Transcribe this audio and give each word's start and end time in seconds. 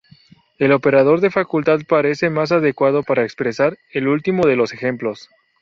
El 0.57 0.71
operador 0.71 1.19
de 1.21 1.29
facultad 1.29 1.81
parece 1.87 2.31
más 2.31 2.51
adecuado 2.51 3.03
para 3.03 3.21
expresar 3.21 3.77
el 3.91 4.07
último 4.07 4.47
de 4.47 4.55
los 4.55 4.73
ejemplos. 4.73 5.29